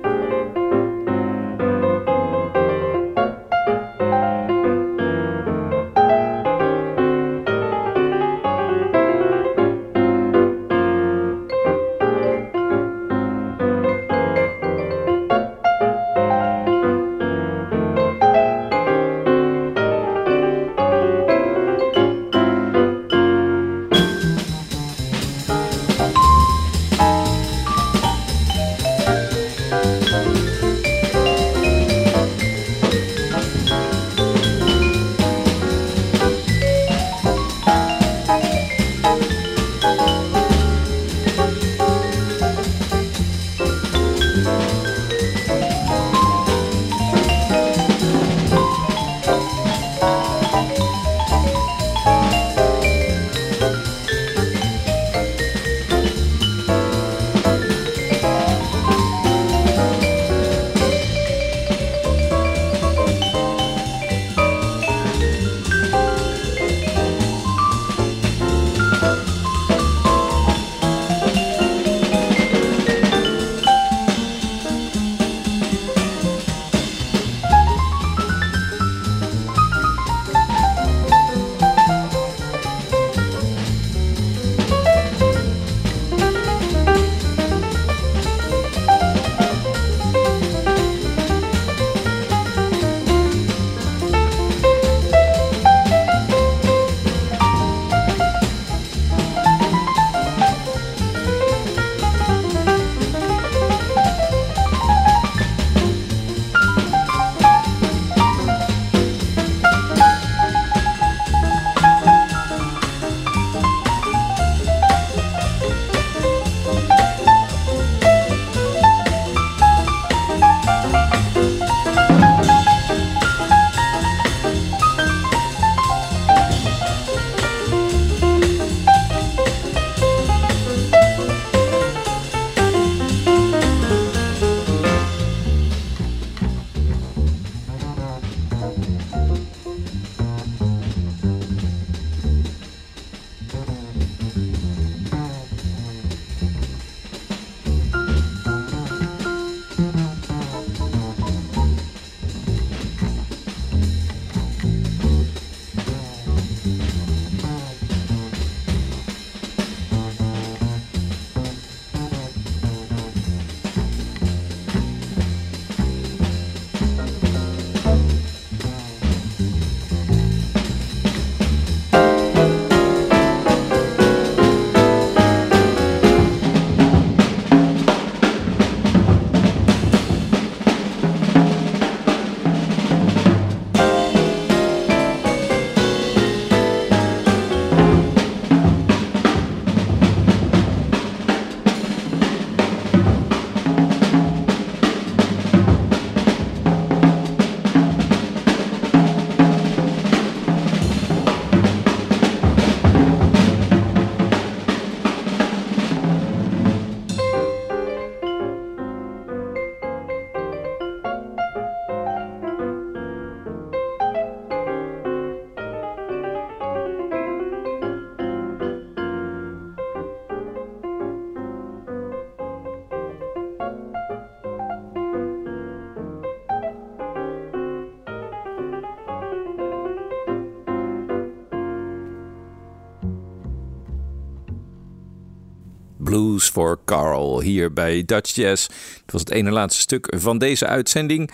For 236.51 236.79
Carl 236.85 237.41
hier 237.41 237.73
bij 237.73 238.05
Dutch 238.05 238.35
Jazz. 238.35 238.67
Het 239.03 239.13
was 239.13 239.21
het 239.21 239.31
ene 239.31 239.51
laatste 239.51 239.81
stuk 239.81 240.15
van 240.17 240.39
deze 240.39 240.67
uitzending. 240.67 241.31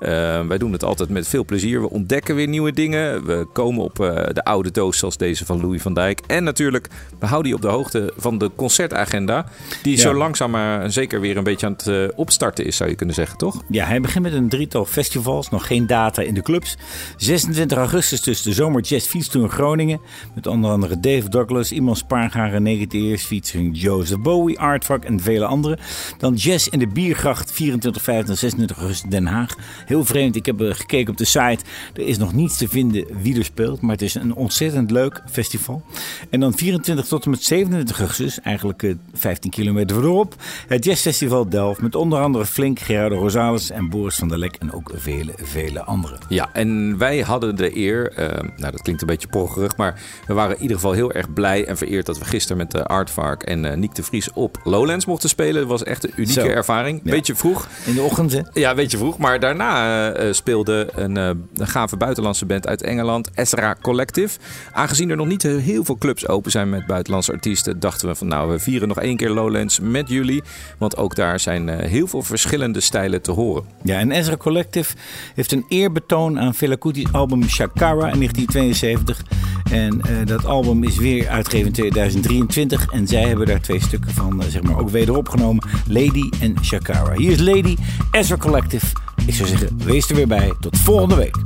Uh, 0.00 0.08
wij 0.46 0.58
doen 0.58 0.72
het 0.72 0.84
altijd 0.84 1.08
met 1.08 1.28
veel 1.28 1.44
plezier. 1.44 1.80
We 1.80 1.90
ontdekken 1.90 2.34
weer 2.34 2.48
nieuwe 2.48 2.72
dingen. 2.72 3.24
We 3.24 3.46
komen 3.52 3.84
op 3.84 3.98
uh, 4.00 4.14
de 4.32 4.44
oude 4.44 4.70
doos 4.70 4.98
zoals 4.98 5.16
deze 5.16 5.44
van 5.44 5.60
Louis 5.60 5.82
van 5.82 5.94
Dijk. 5.94 6.20
En 6.26 6.44
natuurlijk, 6.44 6.88
we 7.18 7.26
houden 7.26 7.50
je 7.50 7.56
op 7.56 7.62
de 7.62 7.68
hoogte 7.68 8.12
van 8.16 8.38
de 8.38 8.50
concertagenda. 8.56 9.46
Die 9.82 9.96
Ja. 9.96 10.02
zo 10.02 10.14
langzaam 10.14 10.50
maar 10.50 10.92
zeker 10.92 11.20
weer 11.20 11.36
een 11.36 11.44
beetje 11.44 11.66
aan 11.66 11.72
het 11.72 11.86
uh, 11.86 12.08
opstarten 12.16 12.64
is, 12.64 12.76
zou 12.76 12.90
je 12.90 12.96
kunnen 12.96 13.14
zeggen, 13.14 13.38
toch? 13.38 13.62
Ja, 13.68 13.86
hij 13.86 14.00
begint 14.00 14.24
met 14.24 14.32
een 14.32 14.48
drietal 14.48 14.84
festivals, 14.84 15.50
nog 15.50 15.66
geen 15.66 15.86
data 15.86 16.22
in 16.22 16.34
de 16.34 16.42
clubs. 16.42 16.76
26 17.16 17.78
augustus 17.78 18.22
dus 18.22 18.42
de 18.42 18.52
Zomer 18.52 18.82
Jazz 18.82 19.06
Fiets 19.06 19.34
in 19.34 19.48
Groningen. 19.50 20.00
Met 20.34 20.46
onder 20.46 20.70
andere 20.70 21.00
Dave 21.00 21.28
Douglas, 21.28 21.72
Iman 21.72 21.96
Spaargaren, 21.96 22.62
Negatiers, 22.62 23.24
featuring 23.24 23.80
Joseph 23.80 24.20
Bowie, 24.20 24.58
Artfuck 24.58 25.04
en 25.04 25.20
vele 25.20 25.44
anderen. 25.44 25.78
Dan 26.18 26.34
Jazz 26.34 26.66
in 26.66 26.78
de 26.78 26.86
Biergracht, 26.86 27.52
24, 27.52 28.02
25 28.02 28.34
en 28.34 28.38
26 28.40 28.76
augustus 28.76 29.10
Den 29.10 29.26
Haag. 29.26 29.54
Heel 29.88 30.04
vreemd, 30.04 30.36
ik 30.36 30.46
heb 30.46 30.60
eh, 30.60 30.74
gekeken 30.74 31.10
op 31.10 31.16
de 31.16 31.24
site. 31.24 31.58
Er 31.94 32.06
is 32.06 32.18
nog 32.18 32.32
niets 32.32 32.56
te 32.56 32.68
vinden 32.68 33.06
wie 33.22 33.38
er 33.38 33.44
speelt, 33.44 33.80
maar 33.80 33.90
het 33.90 34.02
is 34.02 34.14
een 34.14 34.34
ontzettend 34.34 34.90
leuk 34.90 35.22
festival. 35.30 35.82
En 36.30 36.40
dan 36.40 36.54
24 36.54 37.06
tot 37.06 37.24
en 37.24 37.30
met 37.30 37.44
27 37.44 37.98
augustus, 37.98 38.40
eigenlijk 38.40 38.82
eh, 38.82 38.94
15 39.14 39.50
kilometer 39.50 39.96
verderop, 39.96 40.34
het 40.66 40.84
Jazzfestival 40.84 41.48
Delft. 41.48 41.80
Met 41.80 41.94
onder 41.94 42.20
andere 42.20 42.46
Flink, 42.46 42.78
Gerardo 42.78 43.16
Rosales 43.16 43.70
en 43.70 43.88
Boris 43.88 44.14
van 44.16 44.28
der 44.28 44.38
Lek 44.38 44.56
en 44.56 44.72
ook 44.72 44.92
vele, 44.94 45.32
vele 45.36 45.84
anderen. 45.84 46.18
Ja, 46.28 46.50
en 46.52 46.98
wij 46.98 47.20
hadden 47.20 47.56
de 47.56 47.76
eer, 47.76 48.12
uh, 48.18 48.28
nou 48.56 48.72
dat 48.72 48.82
klinkt 48.82 49.00
een 49.00 49.06
beetje 49.06 49.28
proggerig, 49.28 49.76
maar 49.76 50.00
we 50.26 50.34
waren 50.34 50.56
in 50.56 50.62
ieder 50.62 50.76
geval 50.76 50.92
heel 50.92 51.12
erg 51.12 51.32
blij 51.32 51.66
en 51.66 51.76
vereerd 51.76 52.06
dat 52.06 52.18
we 52.18 52.24
gisteren 52.24 52.56
met 52.56 52.70
de 52.70 52.84
Artvark 52.84 53.42
en 53.42 53.64
uh, 53.64 53.74
Niek 53.74 53.94
de 53.94 54.02
Vries 54.02 54.32
op 54.32 54.60
Lowlands 54.64 55.06
mochten 55.06 55.28
spelen. 55.28 55.60
Dat 55.60 55.70
was 55.70 55.82
echt 55.82 56.04
een 56.04 56.12
unieke 56.16 56.40
Zo. 56.40 56.46
ervaring. 56.46 57.00
Ja. 57.04 57.10
Beetje 57.10 57.34
vroeg. 57.34 57.68
In 57.84 57.94
de 57.94 58.02
ochtend, 58.02 58.32
hè? 58.32 58.40
Ja, 58.52 58.74
beetje 58.74 58.98
vroeg. 58.98 59.18
Maar 59.18 59.40
daarna 59.40 59.77
uh, 59.78 60.32
speelde 60.32 60.88
een, 60.94 61.16
uh, 61.16 61.30
een 61.54 61.66
gave 61.66 61.96
buitenlandse 61.96 62.46
band 62.46 62.66
uit 62.66 62.82
Engeland, 62.82 63.30
Ezra 63.34 63.76
Collective. 63.82 64.38
Aangezien 64.72 65.10
er 65.10 65.16
nog 65.16 65.26
niet 65.26 65.42
heel 65.42 65.84
veel 65.84 65.98
clubs 65.98 66.28
open 66.28 66.50
zijn 66.50 66.68
met 66.68 66.86
buitenlandse 66.86 67.32
artiesten, 67.32 67.80
dachten 67.80 68.08
we 68.08 68.14
van 68.14 68.26
nou, 68.26 68.50
we 68.50 68.58
vieren 68.58 68.88
nog 68.88 69.00
één 69.00 69.16
keer 69.16 69.30
Lowlands 69.30 69.80
met 69.80 70.08
jullie. 70.08 70.42
Want 70.78 70.96
ook 70.96 71.14
daar 71.14 71.40
zijn 71.40 71.68
heel 71.68 72.06
veel 72.06 72.22
verschillende 72.22 72.80
stijlen 72.80 73.22
te 73.22 73.30
horen. 73.30 73.64
Ja, 73.82 73.98
en 73.98 74.10
Ezra 74.10 74.36
Collective 74.36 74.94
heeft 75.34 75.52
een 75.52 75.64
eerbetoon 75.68 76.40
aan 76.40 76.54
Fela 76.54 76.74
Kuti's 76.74 77.12
album 77.12 77.48
Shakara 77.48 78.10
in 78.10 78.18
1972. 78.18 79.22
En 79.70 80.00
dat 80.24 80.44
album 80.44 80.84
is 80.84 80.96
weer 80.96 81.28
uitgegeven 81.28 81.66
in 81.66 81.72
2023. 81.72 82.92
En 82.92 83.06
zij 83.06 83.22
hebben 83.22 83.46
daar 83.46 83.60
twee 83.60 83.82
stukken 83.82 84.10
van, 84.10 84.42
zeg 84.48 84.62
maar, 84.62 84.78
ook 84.78 84.90
weder 84.90 85.16
opgenomen. 85.16 85.64
Lady 85.86 86.28
en 86.40 86.54
Shakara. 86.62 87.14
Hier 87.14 87.30
is 87.30 87.40
Lady, 87.40 87.76
Ezra 88.10 88.36
Collective. 88.36 88.86
Ik 89.26 89.34
zou 89.34 89.48
zeggen, 89.48 89.67
wees 89.76 90.08
er 90.08 90.16
weer 90.16 90.28
bij. 90.28 90.52
Tot 90.60 90.76
volgende 90.76 91.14
week. 91.14 91.36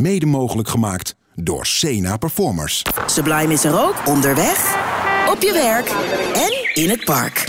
Mede 0.00 0.26
mogelijk 0.26 0.68
gemaakt 0.68 1.16
door 1.34 1.66
Sena 1.66 2.16
Performers. 2.16 2.82
Sublime 3.06 3.52
is 3.52 3.64
er 3.64 3.80
ook 3.80 3.94
onderweg, 4.04 4.76
op 5.30 5.42
je 5.42 5.52
werk 5.52 5.88
en 6.34 6.82
in 6.82 6.90
het 6.90 7.04
park. 7.04 7.44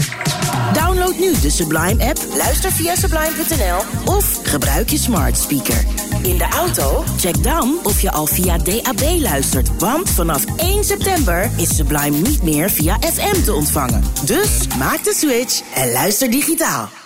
Download 0.74 1.18
nu 1.20 1.39
de 1.41 1.50
Sublime-app, 1.50 2.20
luister 2.36 2.72
via 2.72 2.95
sublime.nl 2.95 4.14
of 4.14 4.39
gebruik 4.43 4.89
je 4.89 4.97
smart 4.97 5.38
speaker. 5.38 5.86
In 6.24 6.38
de 6.38 6.47
auto? 6.58 7.04
Check 7.18 7.43
dan 7.43 7.80
of 7.84 8.02
je 8.02 8.12
al 8.12 8.26
via 8.26 8.58
DAB 8.58 9.02
luistert. 9.20 9.78
Want 9.78 10.10
vanaf 10.10 10.45
1 10.58 10.84
september 10.84 11.52
is 11.58 11.76
Sublime 11.76 12.18
niet 12.18 12.43
meer 12.43 12.70
via 12.70 12.97
FM 13.00 13.43
te 13.43 13.54
ontvangen. 13.54 14.04
Dus 14.26 14.68
maak 14.78 15.04
de 15.04 15.14
switch 15.14 15.62
en 15.76 15.91
luister 15.91 16.32
digitaal. 16.32 16.99